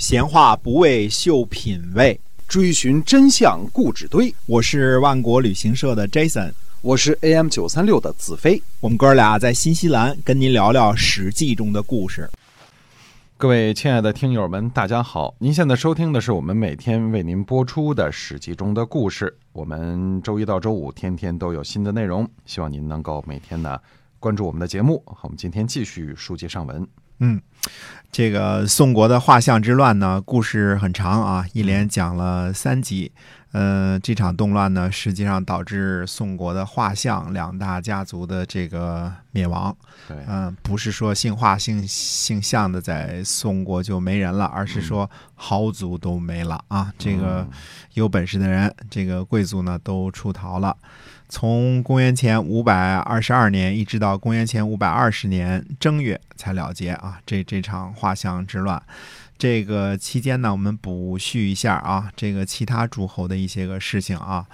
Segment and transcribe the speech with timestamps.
[0.00, 2.18] 闲话不为秀品味，
[2.48, 4.34] 追寻真相故纸堆。
[4.46, 8.62] 我是万国旅行社的 Jason，我是 AM 九三六的子飞。
[8.80, 12.30] 我们哥俩在新西兰跟您聊聊《史记》中的故事。
[13.36, 15.34] 各位亲爱的听友们，大家好！
[15.38, 19.36] 您现在收听的是我们每天为您播出的《史记》中的故事。
[19.52, 23.78] 我们周一到周五天天都有新的内容，希望您能够每天呢
[24.18, 25.02] 关注我们的节目。
[25.04, 26.88] 好，我们今天继续书接上文。
[27.20, 27.40] 嗯，
[28.10, 33.12] 这个宋国的画像之乱呢，故事很长啊，一连讲了三集。
[33.52, 39.76] 呃，这场动乱呢，实际上导致宋国的画像两大家族的这个灭亡。
[40.06, 46.92] 对，嗯、不是说姓画姓姓项的在宋国就没人了，而是说豪族都没了啊。
[46.96, 47.44] 这个
[47.94, 50.76] 有本事的人，这个贵族呢都出逃了。
[51.28, 58.80] 从公元前五百二十二年一直到公元前五百二十年正月才了结啊，这这场画像之乱。
[59.40, 64.44] 这个期间呢，我们补叙一下啊，这个其他诸侯的一些个事情啊。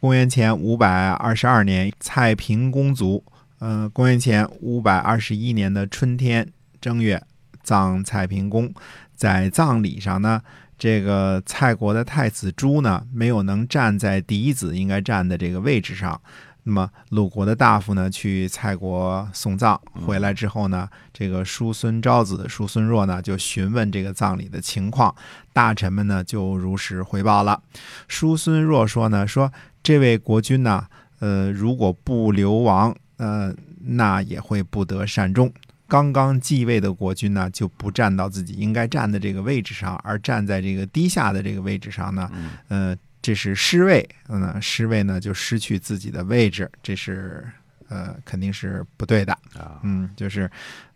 [0.00, 3.24] 公元前五百二十二年，蔡平公卒。
[3.60, 6.46] 呃，公元前五百二十一年的春天
[6.78, 7.22] 正月，
[7.62, 8.70] 葬蔡平公。
[9.16, 10.42] 在葬礼上呢，
[10.78, 16.20] 这个蔡国的太子朱呢，没有能站在嫡子应该站的这个位置上。
[16.64, 25.14] 那么鲁国的大夫呢，去蔡国送葬，回来之后呢，这个叔孙昭子、叔孙若呢，就询问这个葬礼的情况，
[25.52, 27.62] 大臣们呢就如实回报了。
[28.08, 30.86] 叔孙若说呢，说这位国君呢，
[31.20, 35.52] 呃，如果不流亡，呃，那也会不得善终。
[35.86, 42.30] 刚刚继位的国君呢，就不站到自己应该站的这个位置上，而站在这个低下的这个位置上呢，
[42.68, 47.42] 呃，这是失位，嗯，失位呢就失去自己的位置，这是
[47.88, 50.50] 呃肯定是不对的，啊，嗯，就是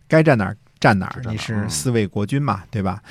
[0.06, 3.02] 该站哪儿站哪儿，你是嗯四位国君嘛，对吧？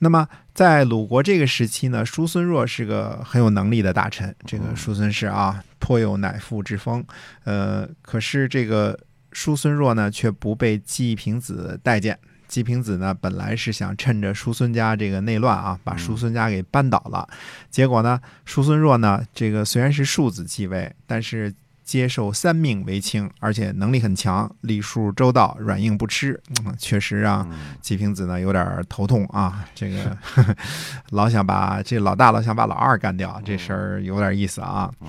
[0.00, 7.02] 那么在鲁国这个时期呢，叔孙弱是个很有能力的大臣，这个嗯叔孙氏啊，颇有乃父之风。
[7.44, 8.98] 呃，可是这个
[9.30, 12.18] 叔孙弱呢，却不被季平子待见。
[12.54, 17.28] 季平子呢，本来是想趁着叔孙家这个内乱啊，把叔孙家给扳倒了。
[17.68, 29.66] 结果呢，叔孙弱呢，这个虽然是庶子继位，但是接受三命为卿，而且能力很强，礼数周到，软硬不吃，嗯、确实让嗯季平子呢有点头痛啊。
[29.74, 30.16] 这个
[31.10, 34.88] 老想把这老大老想把老二干掉，这事儿有点意思啊。
[35.00, 35.08] 嗯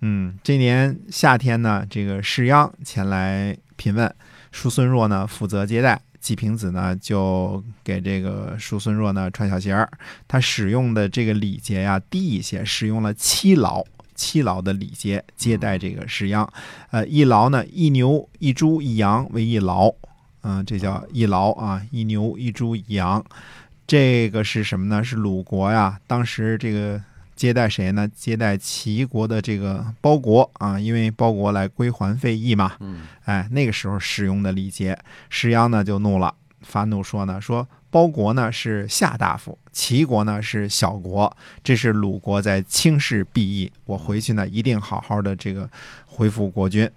[0.00, 4.10] 嗯，这年夏天呢，这个士鞅前来询问，
[4.50, 9.88] 叔孙若呢负责接待，季平子呢就给这个叔孙若呢穿小鞋儿。
[10.26, 13.84] 他使用的这个礼节呀低一些，使用了七劳。
[14.18, 16.48] 七劳的礼节接待这个士鞅，
[16.90, 19.92] 呃，一劳呢，一牛、一猪、一羊为一劳，
[20.40, 23.22] 嗯、这叫一劳啊，一牛、一猪、一羊，
[23.86, 25.04] 这个是什么呢？
[25.04, 26.98] 是鲁国呀，当时这个
[27.36, 28.08] 接待谁呢？
[28.08, 32.72] 接待齐国的这个包国啊，因为包国来归还费邑嘛。
[32.80, 34.98] 嗯哎，那个时候使用的礼节，
[35.28, 45.68] 石鞅呢就怒了，发怒说呢，说包国呢是下大夫，齐国呢是小国，这是鲁国在轻视鄙夷，我回去呢一定好好的这个
[46.06, 46.90] 恢复国君。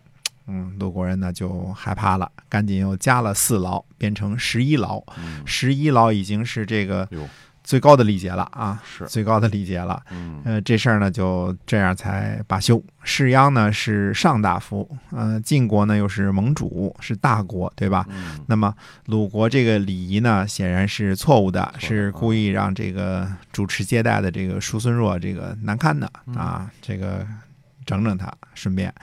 [0.52, 5.00] 嗯，鲁国人呢就害怕了，赶紧又加了四牢，变成十一牢。
[5.18, 7.30] 嗯，十一牢已经是这个哟，
[7.70, 10.02] 最高的礼节了啊，是最高的礼节了。
[10.10, 12.84] 嗯呃，这事儿呢就这样才罢休。
[13.04, 18.08] 士鞅呢是上大夫，呃，晋国呢又是盟主，是大国，对吧？
[18.10, 18.74] 嗯那么
[19.06, 27.24] 鲁国这个礼仪呢，显然是错误的，是故意让这个主持接待的这个叔孙弱这个难堪的嗯啊，这个
[27.90, 28.94] 整整他，顺便。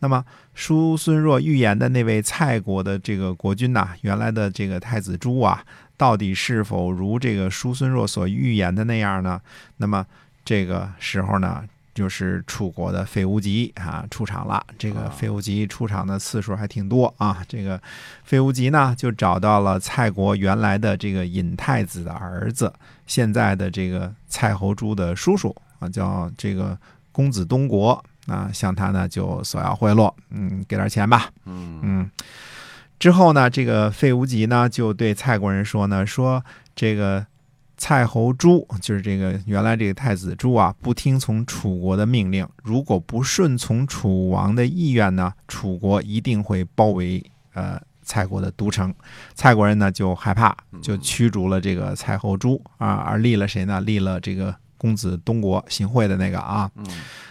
[0.00, 5.64] 那么叔孙若预言的那位蔡国的这个国君呐、原来的这个太子朱啊，
[5.96, 9.40] 到底是否如这个叔孙若所预言的那样呢？
[9.76, 10.04] 那么
[10.44, 11.62] 这个时候呢，
[11.94, 14.66] 就是楚国的费无极啊出场了。
[14.76, 17.44] 这个啊费无极出场的次数还挺多啊。
[17.48, 17.80] 这个
[18.24, 22.72] 费无极呢，就找到了蔡国原来的这个尹太子的儿子，
[23.06, 26.76] 现在的这个蔡侯朱的叔叔啊，叫这个
[27.12, 31.30] 公子东国啊，向他呢就索要贿赂，嗯，给点钱吧。
[31.44, 32.10] 嗯嗯，
[32.98, 36.44] 之后呢，这个费无极呢就对蔡国人说呢，说
[36.76, 37.26] 这个
[37.76, 47.20] 蔡侯朱就是这个原来这个太子朱啊，不听从楚国的命令，如果不顺从楚王的意愿呢，楚国一定会包围
[47.54, 48.94] 呃蔡国的都城。
[49.34, 53.80] 蔡国人呢就害怕，就驱逐了这个蔡侯朱啊，而立了谁呢？
[53.80, 56.68] 立了这个公子东国行贿的那个啊。
[56.76, 56.84] 嗯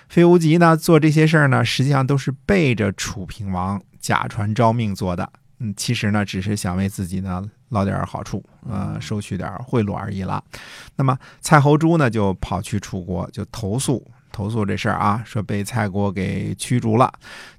[0.07, 5.31] 费无极呢做这些事儿呢，实际上都是背着楚平王假传诏命做的。
[5.59, 10.43] 嗯，其实呢，只是想为自己呢捞点好处，呃，嗯收取点贿赂而已了。
[10.97, 17.11] 那么蔡侯珠呢，就跑去楚国，就投诉投诉这事儿啊，说被蔡国给驱逐了。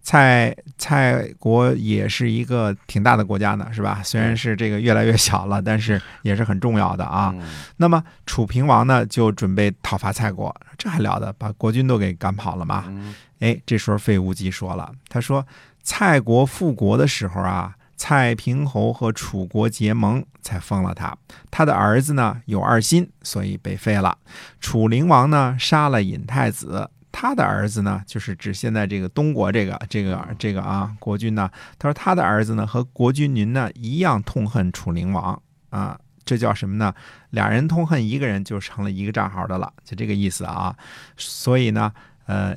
[0.03, 4.01] 蔡蔡国也是一个挺大的国家呢，是吧？
[4.03, 7.33] 虽然是这个越来越小了，但是也是很重要的啊。
[7.37, 7.43] 嗯
[7.77, 12.85] 那么楚平王呢，就准备讨伐蔡国，这还了得，把国君都给赶跑了嘛。
[12.89, 15.45] 嗯哎，这时候费无极说了，他说
[15.83, 21.17] 蔡国复国的时候啊，蔡平侯和楚国结盟，才封了他。
[21.51, 24.19] 他的儿子呢有二心，所以被废了。
[24.61, 26.91] 楚灵王呢杀了尹太子。
[27.15, 36.95] 他的儿子呢，就是指现在这个东国这个这个这个啊国君呢，他说他的儿子呢和国君您呢一样痛恨楚灵王啊，这叫什么呢？
[37.29, 40.75] 俩人痛恨一个人就成了一个账号的了，就这个意思啊。
[41.19, 41.93] 所以呢，
[42.25, 42.57] 呃，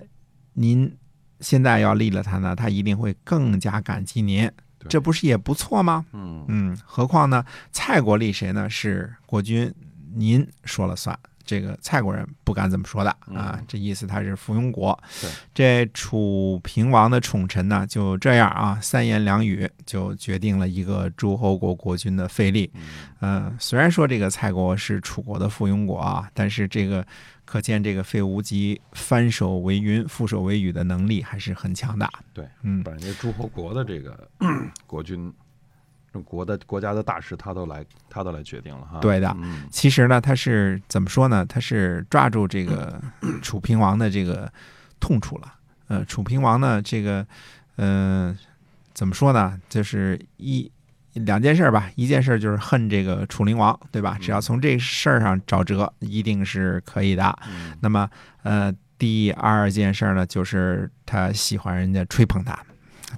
[0.54, 0.98] 您
[1.42, 4.50] 现在要立了他呢，他一定会更加感激您，
[4.90, 6.06] 这不是也不错吗？
[6.14, 8.70] 嗯嗯，何况呢，蔡国立谁呢？
[8.70, 9.74] 是国君
[10.14, 11.18] 您说了算。
[11.46, 14.98] 这个蔡国人不敢怎么说的啊嗯，这意思他是附庸国。
[15.54, 22.70] 这楚平王的宠臣呢，就这样啊，三言两语就决定了一个诸侯国国君的废立。
[22.74, 22.82] 嗯
[23.22, 27.06] 嗯，虽然说这个蔡国是楚国的附庸国啊，但是这个
[27.44, 32.12] 可见这个费无极翻手为云、覆手为雨的能力还是很强大。
[32.34, 34.28] 对，嗯，把人家诸侯国的这个
[34.86, 35.32] 国君、
[36.24, 39.00] 国的国家的大事，他都来他都来决定了哈。
[39.00, 41.46] 对的嗯其实呢，他是怎么说呢？
[41.46, 43.02] 他是抓住这个
[43.42, 44.52] 楚平王的这个
[45.00, 45.54] 痛处了。
[45.88, 47.26] 呃，楚平王呢，这个，
[47.76, 48.36] 呃，
[48.94, 49.60] 怎么说呢？
[49.70, 50.72] 就是一
[51.14, 51.92] 两件事儿吧。
[51.96, 54.18] 一件事儿就是恨这个楚灵王，对吧？
[54.20, 57.38] 只要从这事儿上找辙，一定是可以的。
[57.48, 58.10] 嗯那么，
[58.42, 62.58] 呃，第二件事儿呢，就是他喜欢人家吹捧他，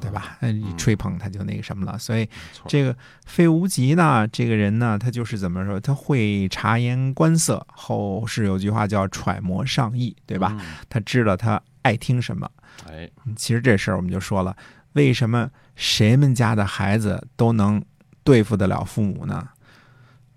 [0.01, 0.38] 对吧？
[0.42, 1.98] 呃一吹捧他就那个什么了。
[1.98, 2.28] 所以
[2.68, 2.95] 这个
[3.25, 5.80] 费无极呢，这个人呢，他就是怎么说？
[5.80, 10.56] 他会察言观色，后世有句话叫揣摩上意，对吧？？
[10.89, 12.45] 他知道他爱听什么。
[12.45, 12.54] 嗯
[12.88, 14.56] 哎，其实这事儿我们就说了，
[14.94, 17.84] 为什么谁们家的孩子都能
[18.24, 19.50] 对付得了父母呢？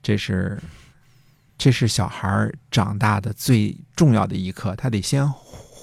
[0.02, 0.58] 这是，
[1.58, 5.28] 这是小孩儿长大的最重要的一课，他得先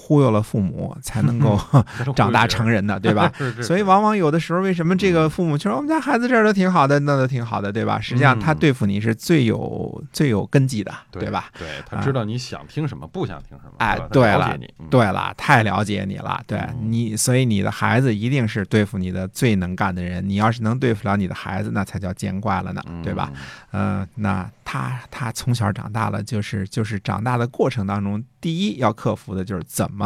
[0.08, 1.60] 忽悠了父母，才能够
[2.16, 3.30] 长大成人的，对吧？
[3.60, 8.00] 所以往往有的时候，为什么这个父母就说我们家孩子这儿都挺好的，那都挺好的，对吧？
[8.00, 11.50] 实际上他对付你是最有最有根基的，对吧？？
[11.58, 13.72] 对他知道你想听什么，不想听什么。
[13.76, 14.58] 哎对了
[14.88, 20.26] 对了，太了解你了，对嗯你，所以你的孩子一定是对付你的最能干的人。
[20.26, 23.30] 你要是能对付了你的孩子，那才叫见怪了呢，对吧？？
[23.72, 29.97] 嗯、那他他从小长大了，就是就是长大的过程当中，第一要克服的就是怎么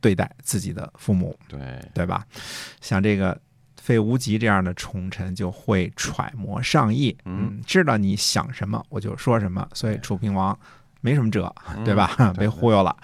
[0.00, 1.58] 对待自己的父母，对，
[1.92, 2.24] 对吧？
[2.80, 3.38] 像这个
[3.76, 10.58] 费无极这样的宠臣就会揣摩上意，嗯，知道你想什么我就说什么，所以楚平王
[11.00, 12.14] 没什么辙，嗯对吧？
[12.16, 12.96] 对 被忽悠了。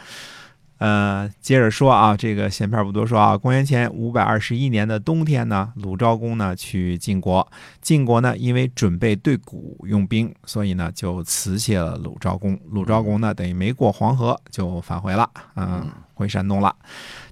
[0.78, 3.34] 呃，接着说啊，这个闲篇不多说啊。
[3.34, 7.50] 公元前五百二十一年的冬天呢，鲁昭公呢去晋国，
[7.81, 12.61] 晋国呢因为准备对古用兵，所以呢就辞谢了鲁昭公。
[12.69, 16.75] 鲁昭公呢等于没过黄河就返回了，嗯，回山东了。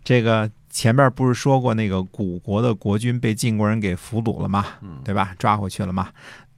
[0.05, 4.65] 这个前面不是说过那个古国的国君被晋国人给俘虏了吗？
[4.83, 5.35] 嗯，对吧？
[5.39, 6.11] 抓回去了嘛。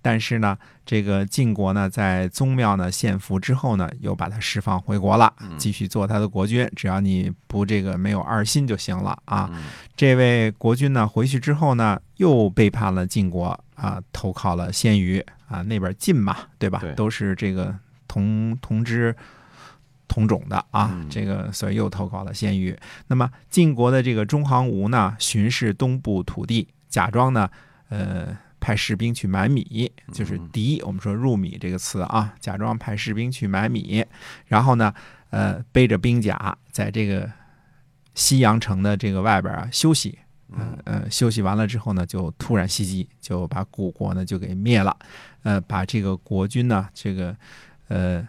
[0.03, 6.69] 但是呢，这个晋国呢，在宗庙呢献俘之后呢，又把他释放回国了，嗯继续做他的国君。
[6.77, 9.51] 只要你不这个没有二心就行了啊。
[9.53, 9.65] 嗯
[9.97, 16.79] 这位国君呢，回去之后呢，又背叛了晋国啊，投靠了鲜于啊，那边晋嘛，对吧？
[16.81, 17.75] 对都是这个
[18.07, 19.15] 同同支
[20.09, 22.77] 同种的啊，嗯这个所以又投靠了鲜于。
[23.09, 27.51] 那么晋国的这个中行吴呢，巡视东部土地，假装呢，
[27.89, 28.37] 呃。
[28.59, 30.83] 派士兵去买米，就是嗯敌。
[30.83, 34.05] 我们说入米这个词啊，假装派士兵去买米，
[34.47, 34.93] 然后呢，
[35.31, 37.31] 呃，背着兵甲在这个
[38.15, 40.19] 西阳城的这个外边啊休息，
[40.51, 44.97] 嗯呃，休息完了之后呢，就突然袭击，就把古国呢就给灭了，
[45.45, 47.37] 呃，把这个国君呢，这个
[47.87, 48.27] 呃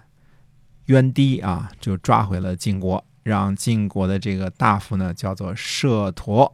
[0.88, 6.54] 渊堤啊，就抓回了晋国，让晋国的这个大夫呢叫做摄陀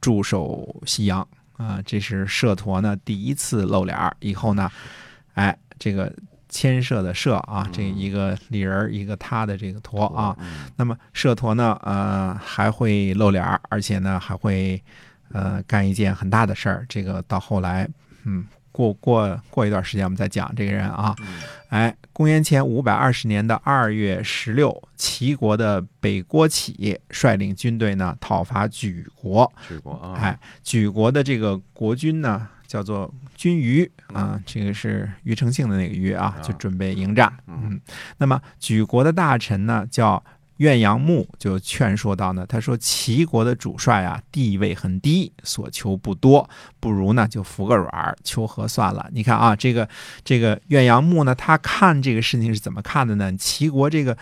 [0.00, 4.70] 驻守西阳啊，这是摄陀呢第一次露脸儿，以后呢，
[5.34, 6.12] 哎，这个
[6.48, 10.70] 牵涉的涉啊，这一个里人儿一个他的这个陀啊，，嗯。
[10.76, 14.80] 那么摄陀呢，呃，还会露脸儿，而且呢，还会
[15.32, 16.86] 呃干一件很大的事儿。
[16.88, 17.88] 这个到后来，
[18.24, 21.16] 嗯，过过过一段时间我们再讲这个人啊。
[21.20, 21.42] 嗯。
[21.70, 29.52] 哎，公元前五百二十年的二月十六，齐国的北郭起率领军队呢讨伐莒国。
[29.68, 37.30] 莒国啊，哎，莒国的这个国君呢叫做君虞啊，这个是庾澄庆的那个虞啊，就准备迎战。
[37.48, 37.78] 嗯，
[38.16, 40.24] 那么莒国的大臣呢叫
[40.56, 46.48] 岳阳木，就劝说道呢，他说齐国的主帅啊地位很低，所求不多，
[46.80, 49.08] 不如呢就服个软儿求和算了。
[49.12, 49.88] 你看啊，这个
[50.24, 53.36] 这个岳阳木呢，他看这个事情是怎么看的呢？
[53.36, 54.16] 齐国这个。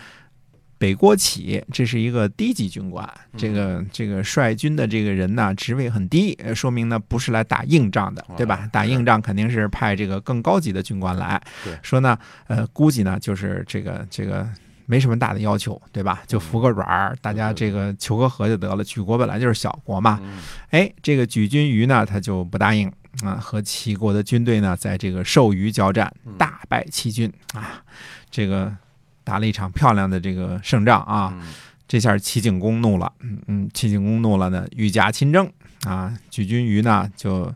[0.77, 8.69] 北郭起，这是一个低级军官，这个这个率军的这个人呢，职位很低，呃说明呢不是来打硬仗的，对吧？
[8.73, 11.41] 打硬仗肯定是派这个更高级的军官来。
[11.81, 14.45] 说呢，呃，估计呢就是这个这个
[14.85, 16.23] 没什么大的要求，对吧？
[16.27, 18.83] 就服个软儿，大家这个求个和就得了。
[18.83, 20.39] 举国本来就是小国嘛，嗯
[20.69, 22.91] 哎，这个举军于呢，他就不答应
[23.23, 27.83] 啊，和齐国的军队呢，在这个寿余交战，大败齐军啊，
[28.29, 28.75] 这个
[29.23, 31.33] 打了一场漂亮的这个胜仗啊。
[31.33, 31.53] 嗯
[31.87, 35.47] 这下齐景公怒了，嗯嗯，齐景公怒了呢，御驾亲征
[35.83, 36.11] 啊。
[36.31, 37.53] 举军于呢，就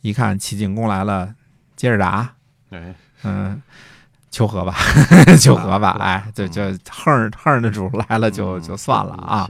[0.00, 1.34] 一看齐景公来了，
[1.76, 2.34] 接着打，
[2.70, 2.94] 哎，
[3.24, 3.60] 嗯，
[4.30, 4.74] 求和吧，
[5.40, 9.48] 求和吧，哎，就就横横的主来了就就算了啊。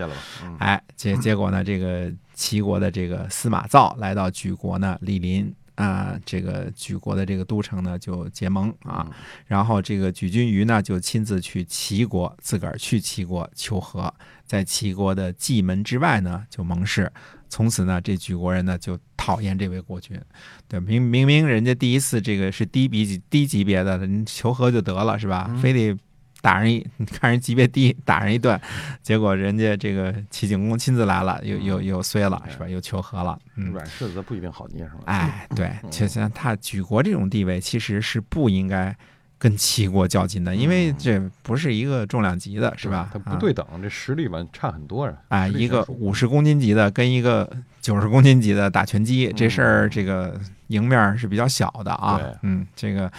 [0.58, 9.06] 哎，结 结果呢，这个齐国的这个司马昭来到莒国呢，莅临啊，这个莒国的这个都城呢就结盟啊，
[9.46, 14.12] 然后这个莒君于呢就亲自去齐国，自个儿去齐国求和，
[14.44, 17.12] 在齐国的蓟门之外呢就盟誓，
[17.48, 20.20] 从此呢这举国人呢就讨厌这位国君，
[20.68, 25.50] 对，明明明人家第一次这个是低级低级别的，你求和就得了是吧？
[25.60, 25.96] 非得
[26.40, 28.58] 打人一，你 看人级别低，打人一顿，
[29.02, 32.68] 结果人家这个齐景公亲自来了，又又又衰了是吧？
[32.68, 33.72] 又求和了，嗯。
[33.72, 35.00] 软柿子不一定好捏，是吧？
[35.06, 38.96] 哎，对，就像他举国这种地位，其实是不应该
[39.38, 43.08] 跟齐国较劲的，因为这不是一个重量级的，是吧？
[43.12, 45.14] 它不啊对等，这实力吧差很多啊。
[45.28, 47.48] 哎，一个五十公斤级的跟一个
[47.80, 52.20] 九十公斤级的打拳击，这事儿这个赢面儿是比较小的啊。
[52.42, 53.10] 嗯，这个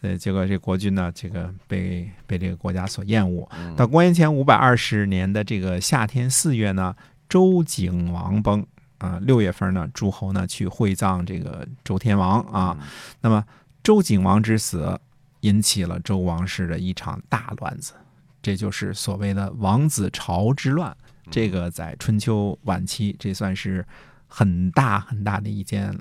[0.00, 3.46] 呃，结果这国君呢，这个被被这个国家所厌恶。
[3.58, 6.96] 嗯到公元前五百二十年的这个夏天四月呢，
[7.28, 8.64] 周景王崩
[8.96, 12.74] 啊，六月份呢，诸侯呢去会葬这个周天王啊。
[12.80, 12.86] 嗯
[13.20, 13.44] 那么
[13.82, 14.98] 周景王之死，
[15.46, 17.92] 引起了周王室的一场大乱子，
[18.42, 20.94] 这就是所谓的王子朝之乱。
[21.30, 23.86] 这个在春秋晚期，这算是
[24.26, 25.96] 很大很大的一件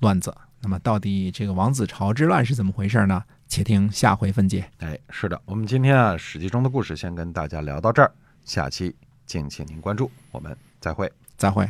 [0.00, 0.34] 乱子。
[0.60, 3.24] 那么，到底这个王子朝之乱是怎么回事呢？
[3.48, 4.70] 且听下回分解。
[4.78, 8.12] 哎，是的，我们今天啊《史记》中的故事先跟大家聊到这儿，
[8.44, 11.10] 下期敬请您关注，我们再会。
[11.38, 11.66] 再会。